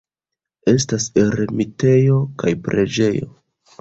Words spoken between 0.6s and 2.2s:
Estas ermitejo